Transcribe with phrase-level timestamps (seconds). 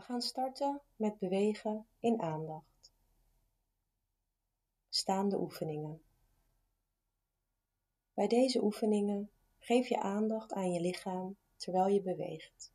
[0.00, 2.92] We gaan starten met bewegen in aandacht.
[4.88, 6.02] Staande oefeningen.
[8.14, 12.72] Bij deze oefeningen geef je aandacht aan je lichaam terwijl je beweegt.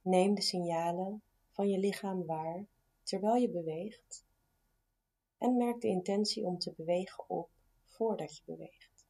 [0.00, 2.66] Neem de signalen van je lichaam waar
[3.02, 4.24] terwijl je beweegt
[5.38, 7.50] en merk de intentie om te bewegen op
[7.84, 9.06] voordat je beweegt.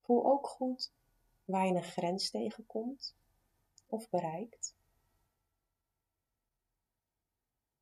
[0.00, 0.92] Voel ook goed
[1.44, 3.20] waar je een grens tegenkomt
[3.92, 4.74] of bereikt.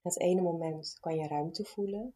[0.03, 2.15] Het ene moment kan je ruimte voelen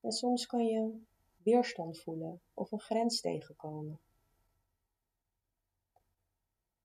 [0.00, 1.00] en soms kan je
[1.42, 4.00] weerstand voelen of een grens tegenkomen.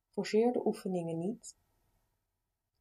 [0.09, 1.55] Forceer de oefeningen niet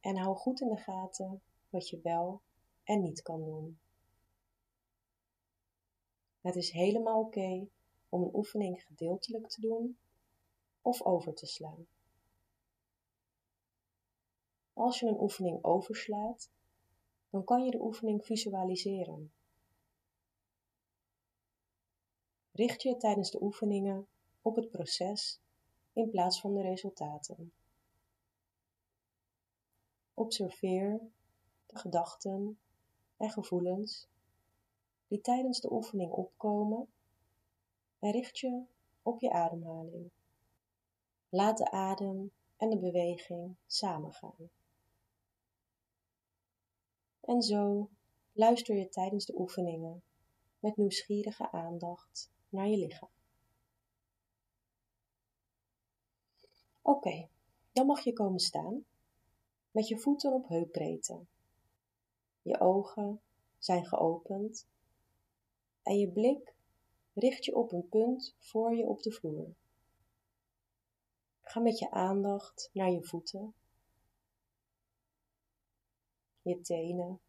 [0.00, 2.40] en hou goed in de gaten wat je wel
[2.84, 3.78] en niet kan doen.
[6.40, 7.68] Het is helemaal oké
[8.08, 9.98] om een oefening gedeeltelijk te doen
[10.82, 11.86] of over te slaan.
[14.76, 16.50] Als je een oefening overslaat,
[17.30, 19.32] dan kan je de oefening visualiseren.
[22.52, 24.06] Richt je tijdens de oefeningen
[24.42, 25.40] op het proces
[25.92, 27.52] in plaats van de resultaten.
[30.14, 31.00] Observeer
[31.66, 32.58] de gedachten
[33.16, 34.08] en gevoelens
[35.08, 36.88] die tijdens de oefening opkomen
[37.98, 38.64] en richt je
[39.02, 40.10] op je ademhaling.
[41.28, 44.50] Laat de adem en de beweging samengaan.
[47.26, 47.88] En zo
[48.32, 50.02] luister je tijdens de oefeningen
[50.58, 53.08] met nieuwsgierige aandacht naar je lichaam.
[56.82, 57.28] Oké,
[57.72, 58.84] dan mag je komen staan
[59.70, 61.24] met je voeten op heupbreedte.
[62.42, 63.20] Je ogen
[63.58, 64.66] zijn geopend
[65.82, 66.54] en je blik
[67.14, 69.54] richt je op een punt voor je op de vloer.
[71.40, 73.54] Ga met je aandacht naar je voeten,
[76.48, 77.20] je tenen,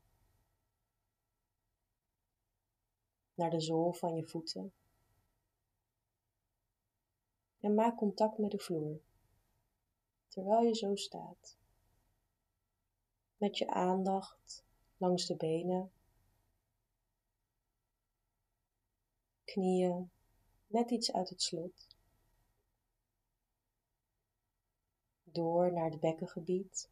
[3.34, 4.74] naar de zool van je voeten
[7.60, 9.00] en maak contact met de vloer
[10.38, 11.58] terwijl je zo staat.
[13.38, 14.66] Met je aandacht
[14.98, 15.92] langs de benen,
[19.44, 20.10] knieën
[20.68, 21.88] net iets uit het slot.
[25.24, 26.90] Door naar het bekkengebied.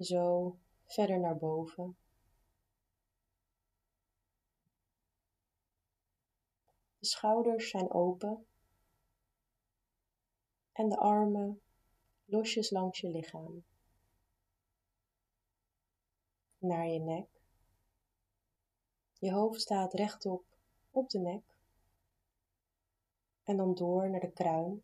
[0.00, 1.96] Zo verder naar boven.
[6.98, 8.46] De schouders zijn open
[10.72, 11.62] en de armen
[12.24, 13.64] losjes langs je lichaam.
[16.58, 17.28] Naar je nek.
[19.18, 20.44] Je hoofd staat rechtop
[20.90, 21.42] op de nek.
[23.42, 24.82] En dan door naar de kruin,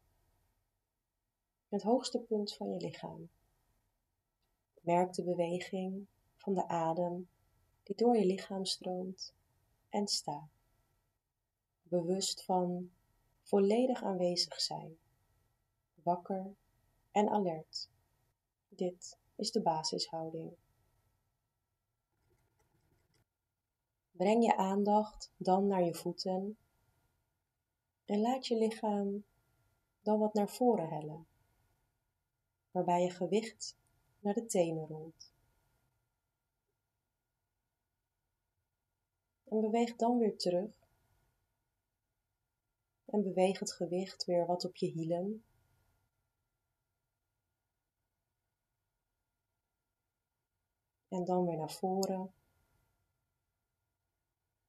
[1.68, 3.30] het hoogste punt van je lichaam.
[4.86, 7.28] Merk de beweging van de adem
[7.82, 9.34] die door je lichaam stroomt
[9.88, 10.48] en sta.
[11.82, 12.90] Bewust van
[13.42, 14.96] volledig aanwezig zijn,
[15.94, 16.54] wakker
[17.10, 17.88] en alert.
[18.68, 20.52] Dit is de basishouding.
[24.10, 26.58] Breng je aandacht dan naar je voeten
[28.04, 29.24] en laat je lichaam
[30.02, 31.26] dan wat naar voren hellen,
[32.70, 33.76] waarbij je gewicht
[34.26, 35.32] naar de tenen rolt.
[39.44, 40.70] En beweeg dan weer terug
[43.04, 45.44] en beweeg het gewicht weer wat op je hielen
[51.08, 52.32] en dan weer naar voren.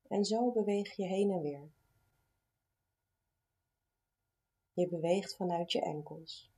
[0.08, 1.72] En zo beweeg je heen en weer.
[4.74, 6.57] Je beweegt vanuit je enkels.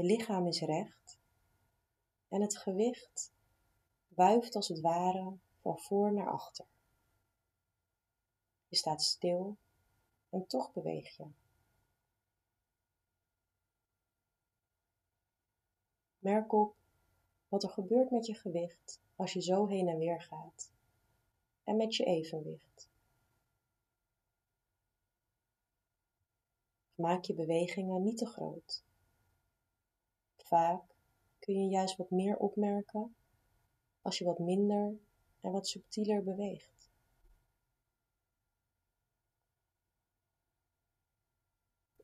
[0.00, 1.18] Je lichaam is recht
[2.28, 3.32] en het gewicht
[4.08, 6.66] wuift als het ware van voor naar achter.
[8.68, 9.56] Je staat stil
[10.30, 11.26] en toch beweeg je.
[16.18, 16.74] Merk op
[17.48, 20.72] wat er gebeurt met je gewicht als je zo heen en weer gaat
[21.64, 22.88] en met je evenwicht.
[26.94, 28.88] Maak je bewegingen niet te groot.
[30.50, 30.82] Vaak
[31.38, 33.14] kun je juist wat meer opmerken
[34.02, 34.98] als je wat minder
[35.40, 36.90] en wat subtieler beweegt.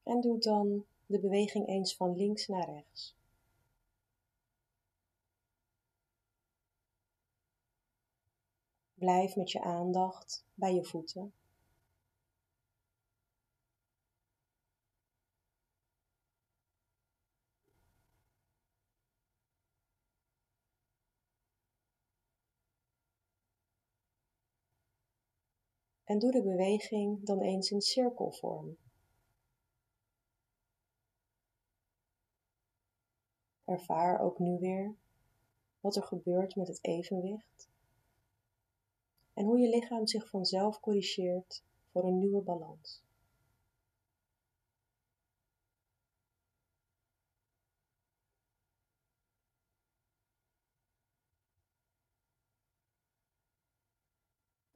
[0.02, 3.16] En doe dan de beweging eens van links naar rechts.
[8.94, 11.32] Blijf met je aandacht bij je voeten.
[26.06, 28.76] En doe de beweging dan eens in cirkelvorm.
[33.64, 34.94] Ervaar ook nu weer
[35.81, 37.69] wat er gebeurt met het evenwicht
[39.37, 41.62] en hoe je lichaam zich vanzelf corrigeert
[41.93, 43.06] voor een nieuwe balans.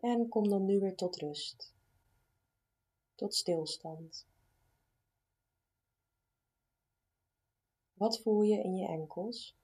[0.00, 1.72] En kom dan nu weer tot rust,
[3.14, 4.26] tot stilstand.
[7.92, 9.54] Wat voel je in je enkels?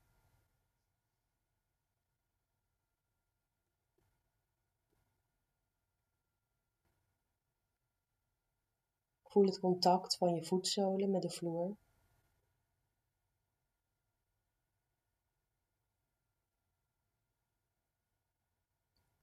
[9.23, 11.77] Voel het contact van je voetzolen met de vloer.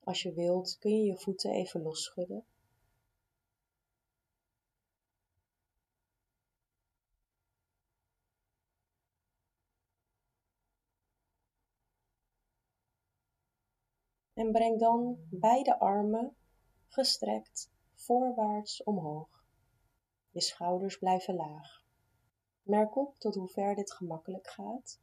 [0.04, 2.44] Als je wilt kun je je voeten even losschudden.
[14.34, 16.36] En breng dan beide armen
[16.88, 19.44] gestrekt voorwaarts omhoog.
[20.30, 21.84] Je schouders blijven laag.
[22.62, 25.00] Merk op tot hoe ver dit gemakkelijk gaat.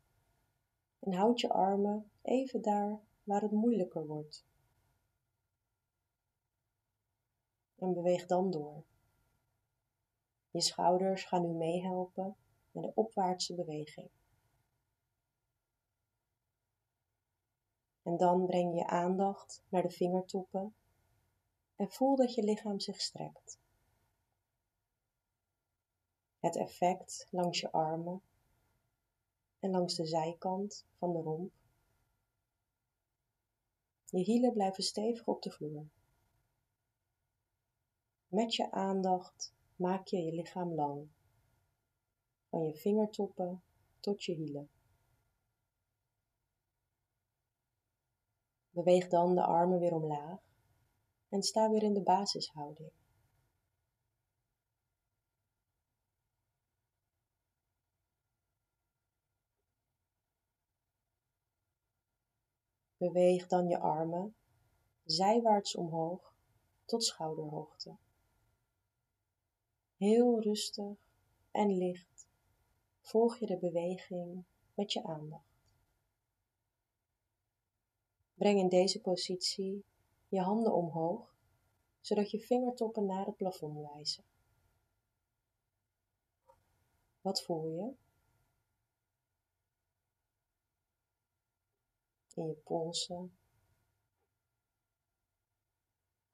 [0.99, 4.49] En houd je armen even daar waar het moeilijker wordt.
[7.81, 8.83] En beweeg dan door.
[10.51, 12.35] Je schouders gaan nu meehelpen
[12.71, 14.09] met de opwaartse beweging.
[18.03, 20.75] En dan breng je aandacht naar de vingertoppen
[21.75, 23.59] en voel dat je lichaam zich strekt.
[26.39, 28.21] Het effect langs je armen
[29.59, 31.53] en langs de zijkant van de romp.
[34.05, 35.85] Je hielen blijven stevig op de vloer.
[38.31, 41.07] Met je aandacht maak je je lichaam lang,
[42.49, 43.63] van je vingertoppen
[43.99, 44.69] tot je hielen.
[48.69, 50.39] Beweeg dan de armen weer omlaag
[51.29, 52.91] en sta weer in de basishouding.
[62.97, 64.35] Beweeg dan je armen
[65.03, 66.33] zijwaarts omhoog
[66.85, 67.97] tot schouderhoogte.
[70.01, 70.97] Heel rustig
[71.51, 72.27] en licht
[73.01, 74.43] volg je de beweging
[74.73, 75.69] met je aandacht.
[78.33, 79.85] Breng in deze positie
[80.27, 81.35] je handen omhoog,
[81.99, 84.23] zodat je vingertoppen naar het plafond wijzen.
[87.21, 87.93] Wat voel je?
[92.33, 93.37] In je polsen,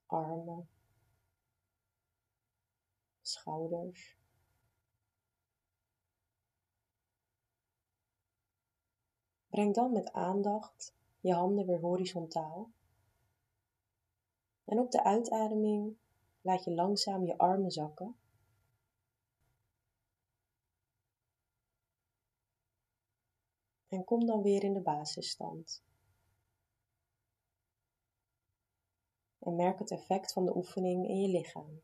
[0.06, 0.70] armen,
[9.50, 12.72] Breng dan met aandacht je handen weer horizontaal.
[14.66, 15.98] En op de uitademing
[16.42, 18.16] laat je langzaam je armen zakken.
[23.88, 25.84] En kom dan weer in de basisstand.
[29.40, 31.82] En merk het effect van de oefening in je lichaam.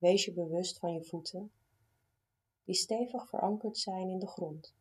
[0.00, 1.52] Wees je bewust van je voeten
[2.64, 4.74] die stevig verankerd zijn in de grond.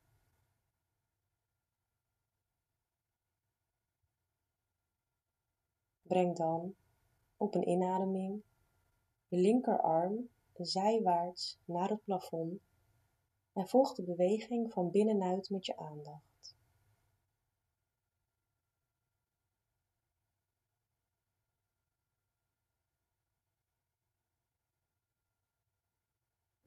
[6.02, 6.76] Breng dan
[7.38, 8.42] op een inademing
[9.28, 10.30] je linkerarm
[10.66, 12.62] zijwaarts naar het plafond
[13.54, 16.29] en volg de beweging van binnenuit met je aandacht.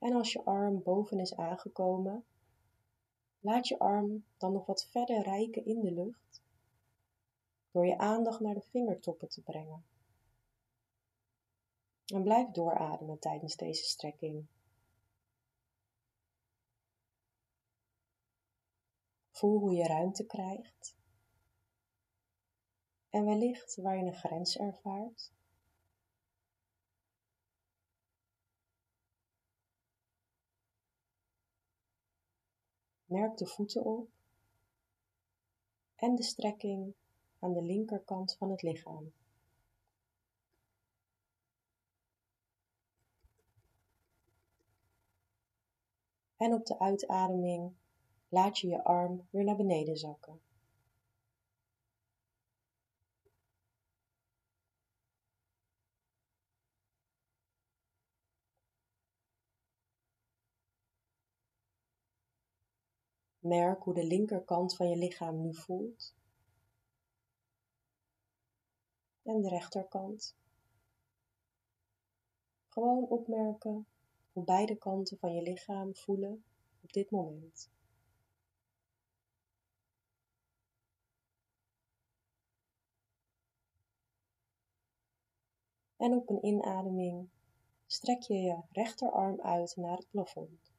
[0.03, 2.25] En als je arm boven is aangekomen,
[3.41, 6.43] laat je arm dan nog wat verder reiken in de lucht
[7.71, 9.85] door je aandacht naar de vingertoppen te brengen.
[12.07, 14.47] En blijf doorademen tijdens deze strekking.
[19.31, 20.97] Voel hoe je ruimte krijgt
[23.11, 25.33] en wellicht waar je een grens ervaart.
[33.13, 34.09] Merk de voeten op
[35.97, 36.95] en de strekking
[37.39, 39.13] aan de linkerkant van het lichaam.
[46.37, 47.73] En op de uitademing
[48.29, 50.41] laat je je arm weer naar beneden zakken.
[63.43, 66.15] Merk hoe de linkerkant van je lichaam nu voelt.
[69.23, 70.37] En de rechterkant.
[72.69, 73.87] Gewoon opmerken
[74.33, 76.45] hoe beide kanten van je lichaam voelen
[76.81, 77.71] op dit moment.
[85.97, 87.29] En op een inademing
[87.87, 90.72] strek je je rechterarm uit naar het plafond.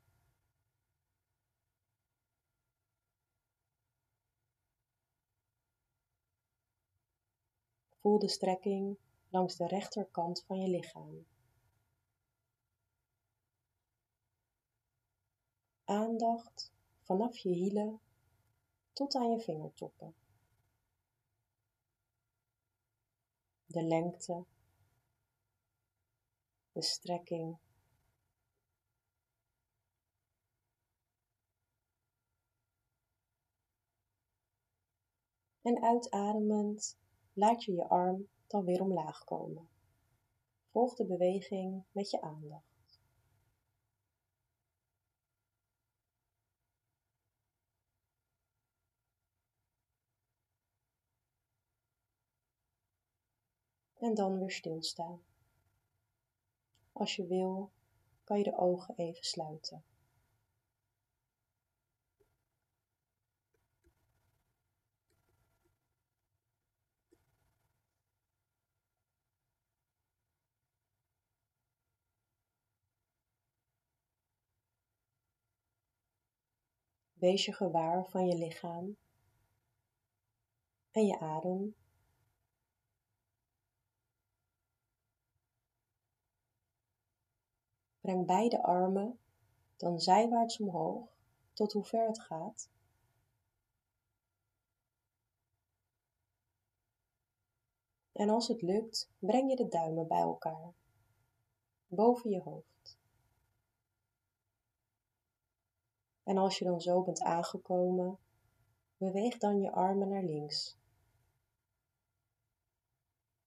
[8.04, 8.98] Voel de strekking
[9.30, 11.26] langs de rechterkant van je lichaam.
[15.84, 18.02] Aandacht vanaf je hielen
[18.94, 20.16] tot aan je vingertoppen.
[23.66, 24.46] De lengte,
[26.72, 27.58] de strekking.
[35.62, 37.02] En uitademend
[37.34, 39.70] laat je je arm dan weer omlaag komen.
[40.70, 43.02] Volg de beweging met je aandacht.
[53.98, 55.22] En dan weer stilstaan.
[56.92, 57.72] Als je wil,
[58.24, 59.93] kan je de ogen even sluiten.
[77.24, 78.98] Wees je gewaar van je lichaam
[80.92, 81.75] en je adem.
[88.01, 89.20] Breng beide armen
[89.77, 91.10] dan zijwaarts omhoog
[91.53, 92.70] tot hoe ver het gaat.
[98.12, 100.74] En als het lukt, breng je de duimen bij elkaar,
[101.88, 102.73] boven je hoofd.
[106.24, 108.20] En als je dan zo bent aangekomen,
[108.98, 110.77] beweeg dan je armen naar links.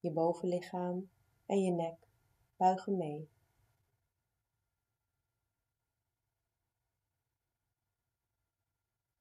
[0.00, 1.11] Je bovenlichaam
[1.47, 2.09] en je nek
[2.56, 3.28] buigen mee.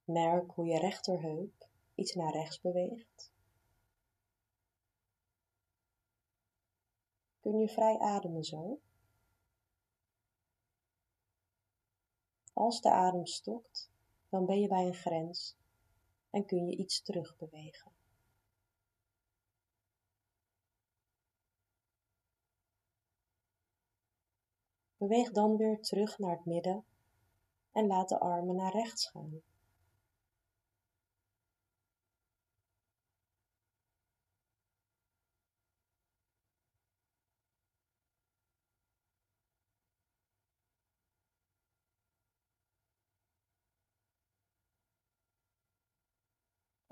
[0.03, 3.33] Merk hoe je rechterheup iets naar rechts beweegt.
[7.39, 8.79] Kun je vrij ademen zo?
[12.55, 13.89] Als de adem stokt,
[14.29, 15.55] dan ben je bij een grens
[16.29, 17.91] en kun je iets terugbewegen.
[24.97, 26.85] Beweeg dan weer terug naar het midden
[27.71, 29.41] en laat de armen naar rechts gaan.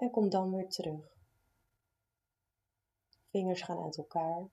[0.03, 1.17] En kom dan weer terug.
[3.29, 4.49] Vingers gaan uit elkaar.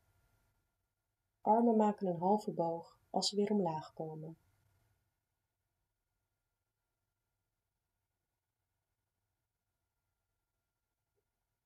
[1.40, 4.38] Armen maken een halve boog als ze weer omlaag komen.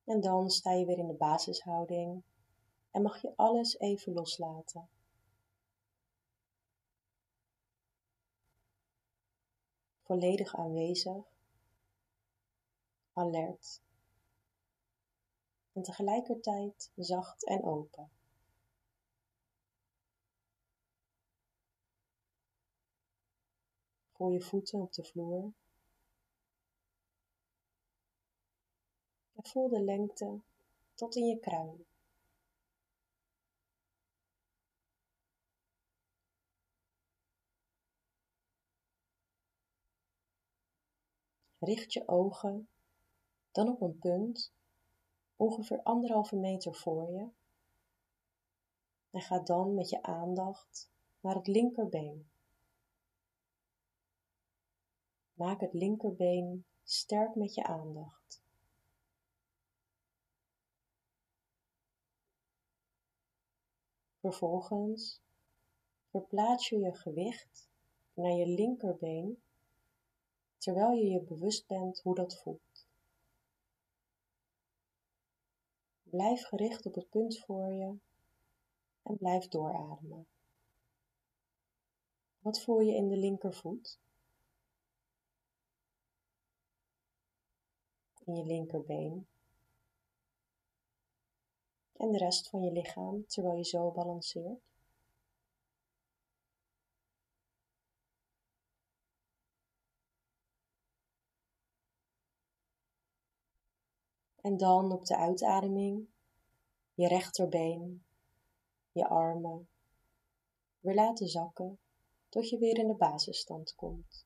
[0.03, 2.23] En dan sta je weer in de basishouding
[2.91, 4.89] en mag je alles even loslaten.
[10.03, 11.34] Volledig aanwezig
[13.15, 13.81] alert
[15.73, 18.09] en tegelijkertijd zacht en open.
[24.11, 25.53] Voel je voeten op de vloer.
[29.35, 30.41] En voel de lengte
[30.93, 31.85] tot in je kruin.
[41.59, 42.69] Richt je ogen
[43.55, 44.53] dan op een punt,
[45.35, 47.29] ongeveer anderhalve meter voor je,
[49.11, 52.29] en ga dan met je aandacht naar het linkerbeen.
[55.33, 58.43] Maak het linkerbeen sterk met je aandacht.
[64.19, 65.21] Vervolgens
[66.09, 67.69] verplaats je je gewicht
[68.13, 69.43] naar je linkerbeen
[70.57, 72.74] terwijl je je bewust bent hoe dat voelt.
[76.09, 77.97] Blijf gericht op het punt voor je
[79.03, 80.27] en blijf doorademen.
[82.39, 83.99] Wat voel je in de linkervoet?
[88.25, 89.27] In je linkerbeen?
[91.93, 94.74] En de rest van je lichaam terwijl je zo balanceert?
[104.45, 106.07] En dan op de uitademing
[106.93, 108.05] je rechterbeen,
[108.91, 109.69] je armen
[110.79, 111.79] weer laten zakken
[112.29, 114.25] tot je weer in de basisstand komt.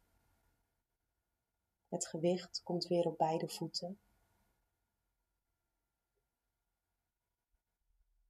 [1.88, 3.99] Het gewicht komt weer op beide voeten.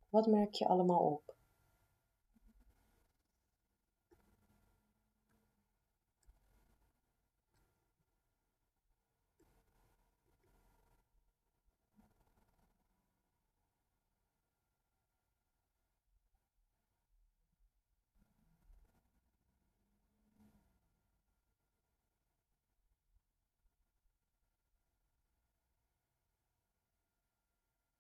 [0.10, 1.29] Wat merk je allemaal op?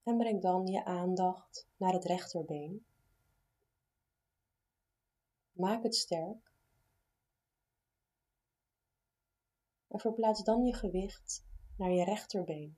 [0.10, 2.86] En breng dan je aandacht naar het rechterbeen.
[5.52, 6.52] Maak het sterk.
[9.88, 11.46] En verplaats dan je gewicht
[11.78, 12.78] naar je rechterbeen.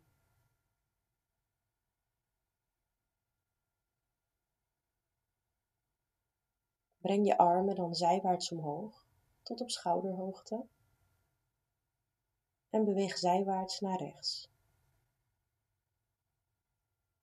[6.97, 9.07] Breng je armen dan zijwaarts omhoog
[9.41, 10.65] tot op schouderhoogte
[12.69, 14.50] en beweeg zijwaarts naar rechts.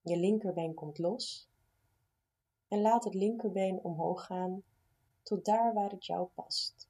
[0.09, 1.49] Je linkerbeen komt los
[2.69, 4.63] en laat het linkerbeen omhoog gaan
[5.23, 6.89] tot daar waar het jou past.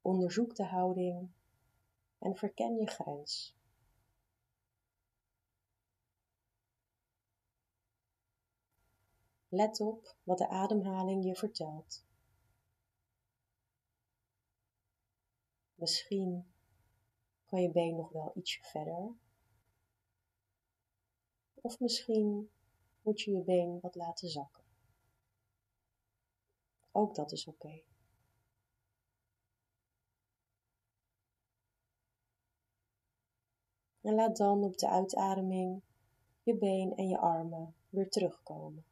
[0.00, 1.30] Onderzoek de houding
[2.18, 3.54] en verken je grens.
[9.48, 12.04] Let op wat de ademhaling je vertelt.
[15.74, 16.51] Misschien
[17.52, 19.12] kan je been nog wel ietsje verder.
[21.54, 22.50] Of misschien
[23.02, 24.62] moet je je been wat laten zakken.
[26.92, 27.82] Ook dat is oké.
[34.00, 35.82] En laat dan op de uitademing
[36.42, 38.84] je been en je armen weer terugkomen.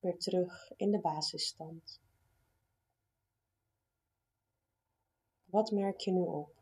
[0.00, 2.00] Weer terug in de basisstand.
[5.44, 6.60] Wat merk je nu op?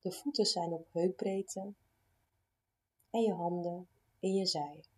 [0.00, 1.74] De voeten zijn op heupbreedte
[3.10, 4.93] en je handen in je zij.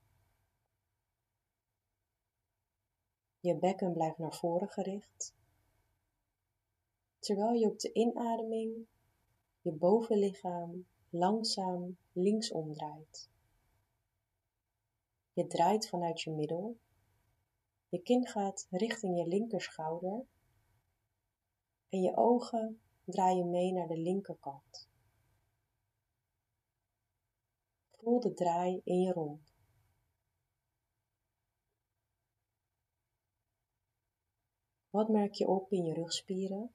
[3.47, 5.35] Je bekken blijft naar voren gericht,
[7.19, 8.87] terwijl je op de inademing
[9.61, 13.31] je bovenlichaam langzaam linksom draait.
[15.33, 16.77] Je draait vanuit je middel,
[17.89, 20.27] je kin gaat richting je linkerschouder
[21.89, 24.89] en je ogen draaien mee naar de linkerkant.
[27.91, 29.46] Voel de draai in je romp.
[34.97, 36.75] Wat merk je op in je rugspieren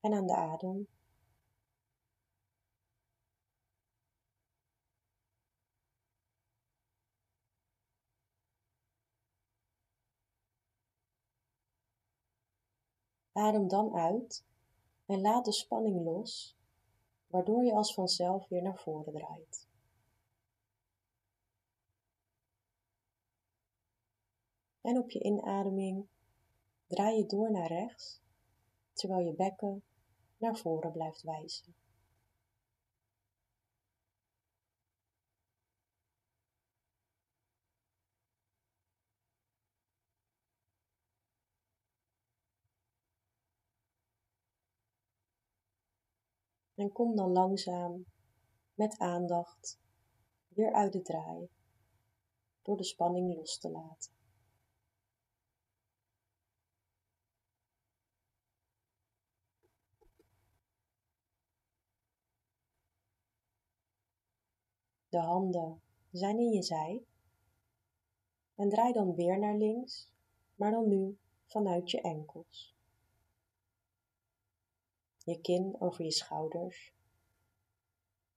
[0.00, 0.88] en aan de adem?
[13.32, 14.44] Adem dan uit
[15.06, 16.56] en laat de spanning los,
[17.26, 19.68] waardoor je als vanzelf weer naar voren draait.
[24.80, 26.10] En op je inademing
[26.92, 28.20] Draai je door naar rechts,
[28.92, 29.82] terwijl je bekken
[30.36, 31.74] naar voren blijft wijzen.
[46.74, 48.04] En kom dan langzaam
[48.74, 49.78] met aandacht
[50.48, 51.48] weer uit de draai
[52.62, 54.11] door de spanning los te laten.
[65.12, 67.04] De handen zijn in je zij
[68.54, 70.08] en draai dan weer naar links,
[70.54, 72.74] maar dan nu vanuit je enkels.
[75.18, 76.92] Je kin over je schouders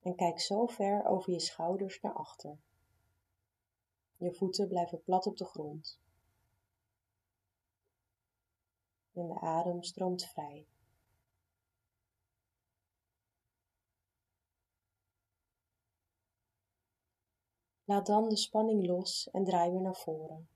[0.01, 2.57] en kijk zo ver over je schouders naar achter.
[4.17, 5.99] Je voeten blijven plat op de grond.
[9.13, 10.65] En de adem stroomt vrij.
[17.85, 20.49] Laat dan de spanning los en draai weer naar voren.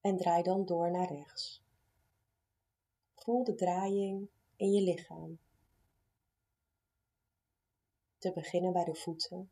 [0.00, 1.62] En draai dan door naar rechts.
[3.14, 5.38] Voel de draaiing in je lichaam.
[8.18, 9.50] Te beginnen bij de voeten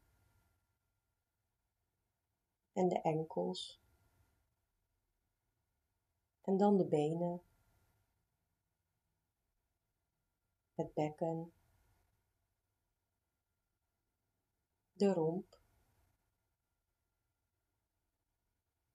[2.72, 3.80] en de enkels
[6.40, 7.42] en dan de benen,
[10.74, 11.52] het bekken,
[15.00, 15.58] de romp,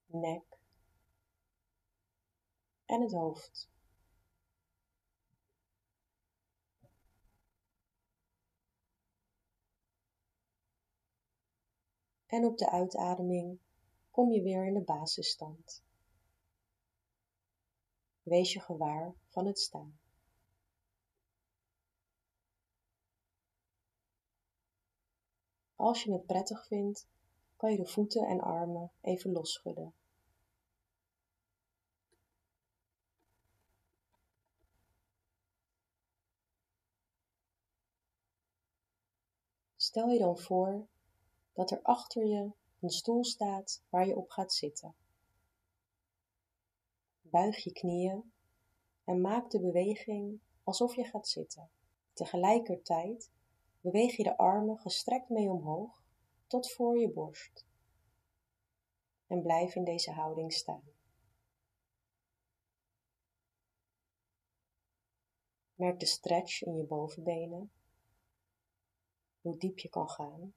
[0.06, 0.60] nek
[2.86, 3.70] en het hoofd.
[12.26, 13.60] En op de uitademing
[14.12, 15.84] kom je weer in de basisstand.
[18.24, 20.05] Wees je gewaar van het staan.
[25.76, 27.08] Als je het prettig vindt,
[27.56, 29.94] kan je de voeten en armen even losschudden.
[39.76, 40.88] Stel je dan voor
[41.54, 44.96] dat er achter je een stoel staat waar je op gaat zitten.
[47.22, 48.32] Buig je knieën
[49.04, 51.70] en maak de beweging alsof je gaat zitten.
[52.14, 53.30] Tegelijkertijd
[53.86, 56.04] beweeg je de armen gestrekt mee omhoog
[56.48, 57.66] tot voor je borst.
[59.28, 60.84] En blijf in deze houding staan.
[65.76, 67.72] Merk de stretch in je bovenbenen,
[69.42, 70.54] hoe diep je kan gaan.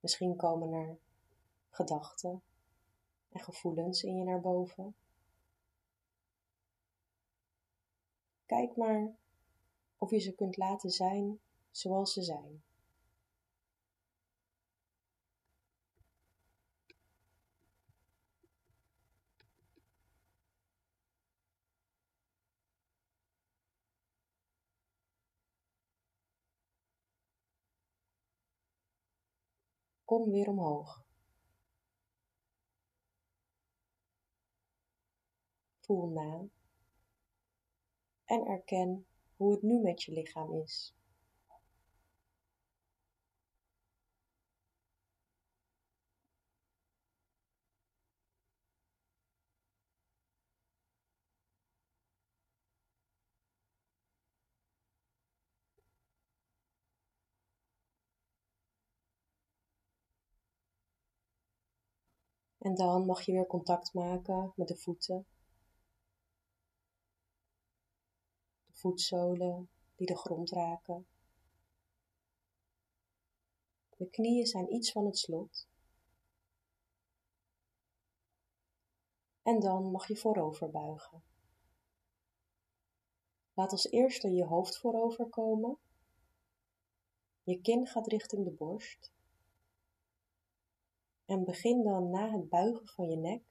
[0.00, 0.98] Misschien komen er
[1.68, 2.42] gedachten
[3.32, 4.94] en gevoelens in je naar boven.
[8.46, 9.14] Kijk maar
[9.98, 11.40] of je ze kunt laten zijn
[11.70, 12.62] zoals ze zijn.
[30.04, 31.11] Kom weer omhoog.
[35.92, 36.48] Na
[38.24, 40.94] en erken hoe het nu met je lichaam is.
[62.58, 65.26] En dan mag je weer contact maken met de voeten.
[68.82, 71.06] Voetzolen die de grond raken.
[73.96, 75.68] De knieën zijn iets van het slot.
[79.42, 81.22] En dan mag je voorover buigen.
[83.54, 85.78] Laat als eerste je hoofd voorover komen.
[87.42, 89.12] Je kin gaat richting de borst
[91.24, 93.42] en begin dan na het buigen van je nek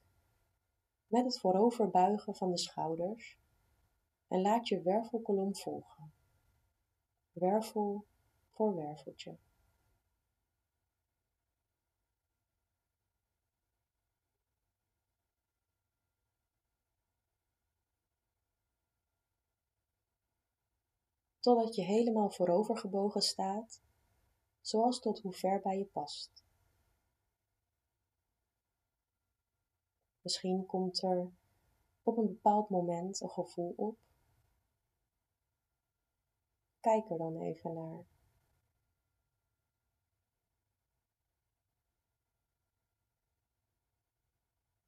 [1.06, 3.41] met het vooroverbuigen van de schouders
[4.32, 6.12] en laat je wervelkolom volgen.
[7.32, 8.04] Wervel
[8.50, 9.36] voor werveltje.
[21.40, 23.80] Totdat je helemaal voorover gebogen staat,
[24.60, 26.44] zoals tot hoe ver bij je past.
[30.20, 31.30] Misschien komt er
[32.02, 33.96] op een bepaald moment een gevoel op.
[36.82, 38.04] Kijk er dan even naar.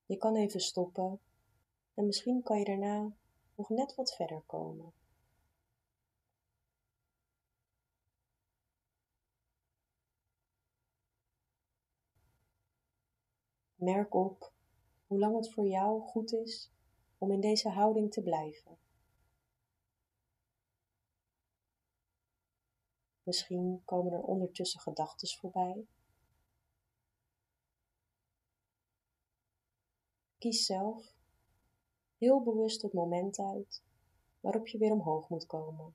[0.07, 1.21] Je kan even stoppen
[1.95, 3.13] en misschien kan je daarna
[3.55, 4.93] nog net wat verder komen.
[13.75, 14.53] Merk op
[15.07, 16.71] hoe lang het voor jou goed is
[17.19, 18.84] om in deze houding te blijven.
[23.25, 25.87] Misschien komen er ondertussen gedachten voorbij.
[30.39, 31.15] Kies zelf
[32.19, 33.83] heel bewust het moment uit
[34.41, 35.95] waarop je weer omhoog moet komen.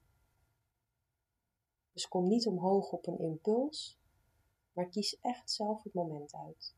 [1.93, 3.99] Dus kom niet omhoog op een impuls,
[4.73, 6.75] maar kies echt zelf het moment uit.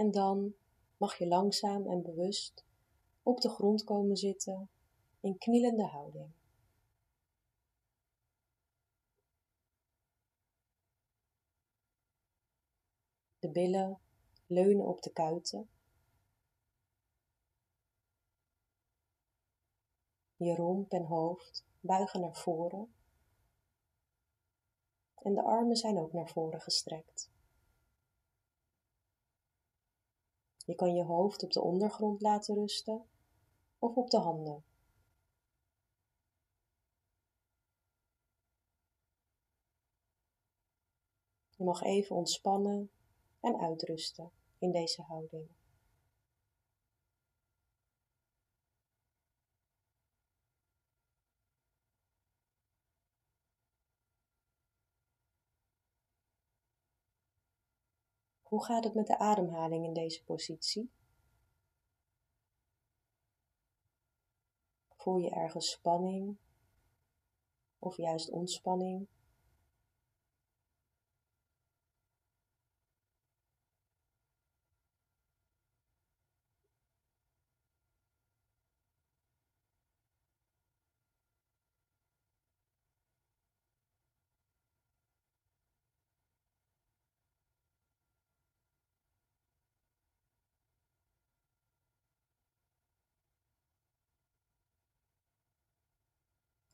[0.00, 0.54] En dan
[0.96, 2.64] mag je langzaam en bewust
[3.22, 4.70] op de grond komen zitten
[5.20, 6.30] in knielende houding.
[13.38, 14.00] De billen
[14.46, 15.68] leunen op de kuiten.
[20.36, 22.94] Je romp en hoofd buigen naar voren.
[25.14, 27.29] En de armen zijn ook naar voren gestrekt.
[30.70, 33.04] Je kan je hoofd op de ondergrond laten rusten
[33.78, 34.64] of op de handen.
[41.56, 42.90] Je mag even ontspannen
[43.40, 45.48] en uitrusten in deze houding.
[58.50, 60.90] Hoe gaat het met de ademhaling in deze positie?
[64.96, 66.36] Voel je ergens spanning
[67.78, 69.06] of juist ontspanning?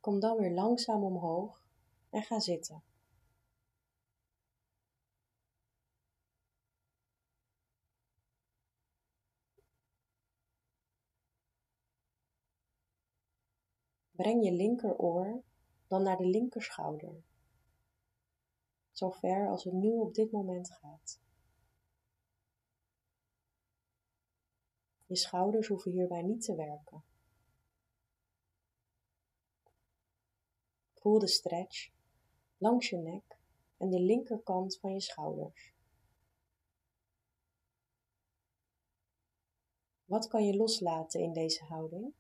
[0.07, 1.63] Kom dan weer langzaam omhoog
[2.11, 2.83] en ga zitten.
[14.11, 15.43] Breng je linkeroor
[15.87, 17.23] dan naar de linkerschouder,
[18.93, 21.21] zo ver als het nu op dit moment gaat.
[25.07, 27.05] Je schouders hoeven hierbij niet te werken.
[31.07, 31.91] Voel de stretch
[32.59, 33.39] langs je nek
[33.77, 35.75] en de linkerkant van je schouders.
[40.05, 42.15] Wat kan je loslaten in deze houding?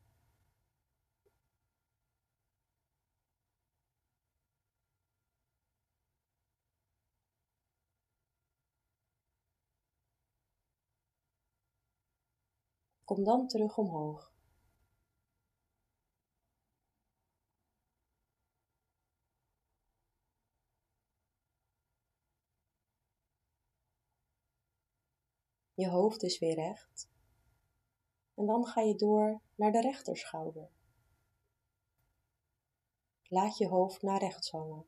[13.04, 14.35] Kom dan terug omhoog.
[25.76, 27.10] Je hoofd is weer recht.
[28.34, 30.70] En dan ga je door naar de rechterschouder.
[33.22, 34.86] Laat je hoofd naar rechts hangen.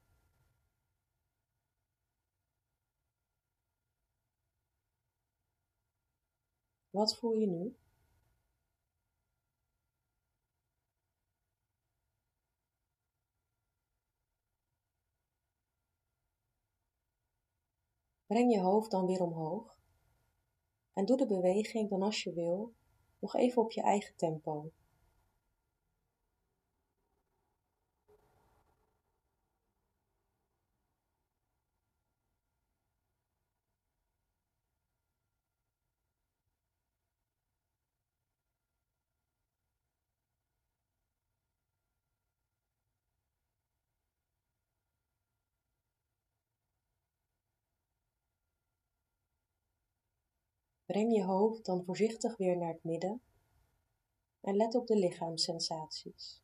[6.91, 7.77] Wat voel je nu?
[18.27, 19.78] Breng je hoofd dan weer omhoog
[20.99, 22.73] en doe de beweging dan als je wil
[23.19, 24.71] nog even op je eigen tempo.
[50.89, 53.21] Breng je hoofd dan voorzichtig weer naar het midden
[54.41, 56.43] en let op de lichaamssensaties.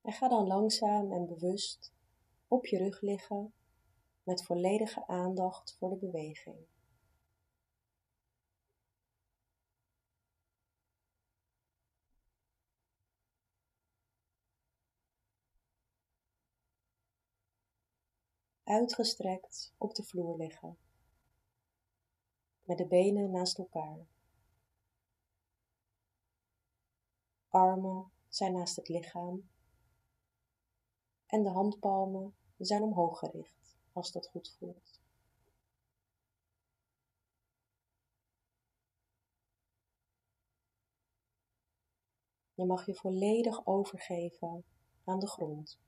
[0.00, 1.92] En ga dan langzaam en bewust
[2.48, 3.52] op je rug liggen
[4.22, 6.71] met volledige aandacht voor de beweging.
[18.64, 20.78] Uitgestrekt op de vloer liggen,
[22.62, 24.06] met de benen naast elkaar.
[27.48, 29.48] Armen zijn naast het lichaam
[31.26, 35.00] en de handpalmen zijn omhoog gericht als dat goed voelt.
[42.54, 44.64] Je mag je volledig overgeven
[45.04, 45.80] aan de grond.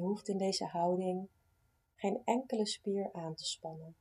[0.00, 1.28] Je hoeft in deze houding
[1.94, 3.96] geen enkele spier aan te spannen.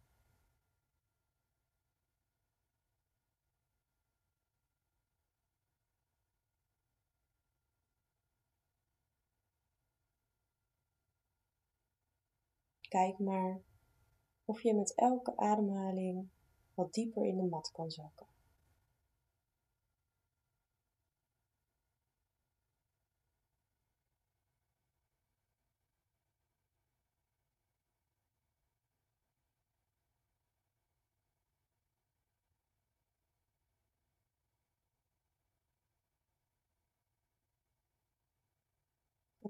[12.82, 13.62] Kijk maar
[14.46, 16.30] of je met elke ademhaling
[16.74, 18.39] wat dieper in de mat kan zakken.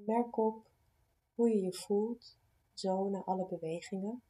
[0.09, 0.67] Merk op
[1.35, 2.37] hoe je je voelt
[2.73, 4.21] zo na alle bewegingen.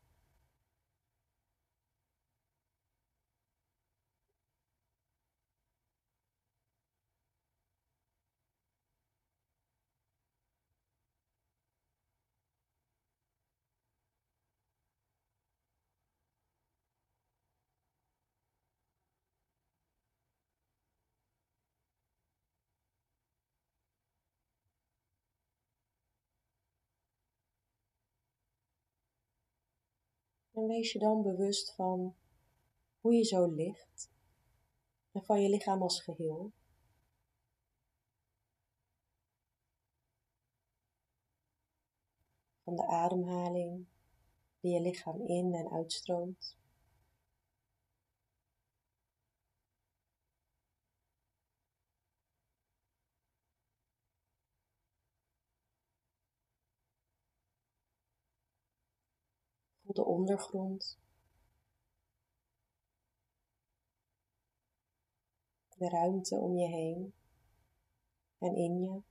[30.60, 32.16] En wees je dan bewust van
[33.02, 34.12] hoe je zo ligt
[35.12, 36.52] en van je lichaam als geheel.
[42.64, 43.86] Van de ademhaling
[44.60, 46.59] die je lichaam in en uitstroomt.
[59.94, 61.00] De ondergrond.
[65.78, 67.14] De ruimte om je heen
[68.38, 69.02] en in je.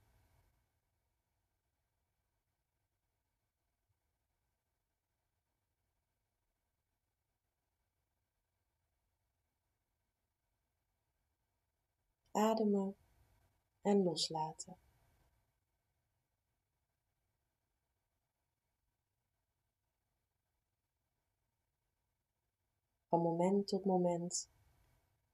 [12.31, 12.95] Ademen
[13.81, 14.88] en loslaten.
[23.09, 24.49] Van moment tot moment,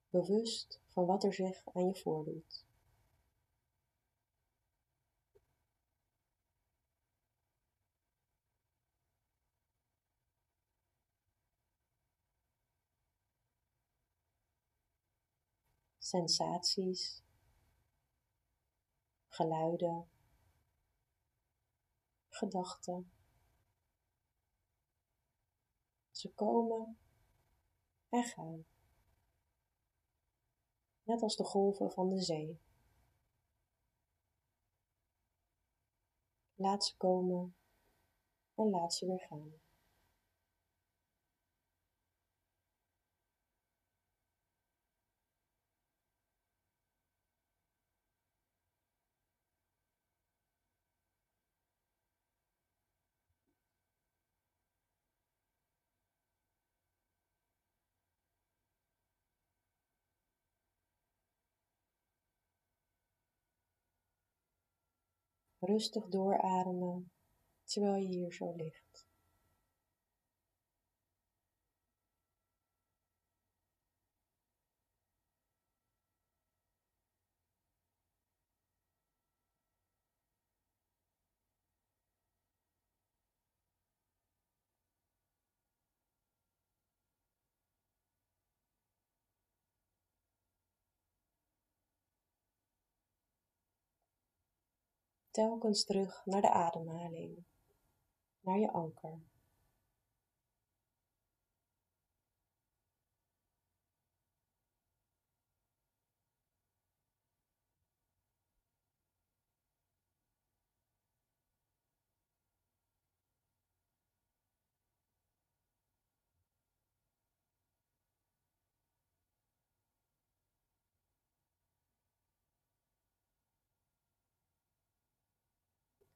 [0.10, 2.66] bewust van wat er zich aan je voordoet.
[15.98, 17.24] Sensaties,
[19.28, 20.08] geluiden,
[22.30, 23.12] gedachten.
[26.12, 26.98] Ze komen
[28.16, 28.66] en gaan.
[31.04, 32.60] Net als de golven van de zee.
[36.56, 37.56] Laat ze komen
[38.56, 39.65] en laat ze weer gaan.
[65.66, 67.12] Rustig doorademen
[67.64, 69.08] terwijl je hier zo ligt.
[95.36, 97.46] Telkens terug naar de ademhaling,
[98.40, 99.20] naar je anker.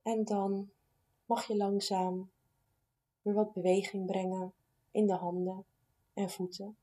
[0.01, 0.71] En dan
[1.25, 2.31] mag je langzaam
[3.21, 4.53] weer wat beweging brengen
[4.91, 5.65] in de handen
[6.13, 6.77] en voeten.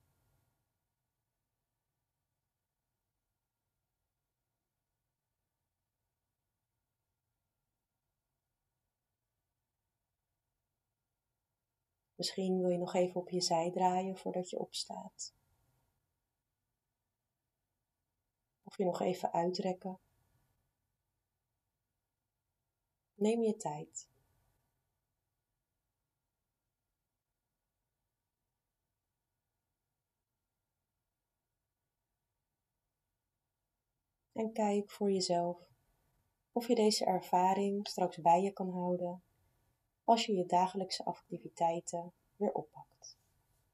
[12.16, 15.34] Misschien wil je nog even op je zij draaien voordat je opstaat.
[18.62, 19.98] Of je nog even uitrekken.
[23.16, 24.08] Neem je tijd.
[34.32, 35.70] En kijk voor jezelf
[36.52, 39.22] of je deze ervaring straks bij je kan houden
[40.04, 42.95] als je je dagelijkse activiteiten weer oppakt.